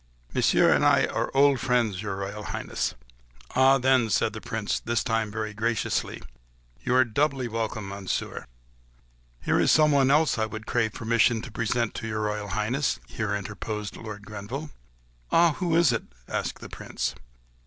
[0.33, 2.95] "Monsieur and I are old friends, your Royal Highness."
[3.55, 6.23] "Ah, then," said the Prince, this time very graciously,
[6.83, 8.47] "you are doubly welcome, Monsieur."
[9.45, 13.35] "There is someone else I would crave permission to present to your Royal Highness," here
[13.35, 14.71] interposed Lord Grenville.
[15.31, 15.51] "Ah!
[15.59, 17.13] who is it?" asked the Prince.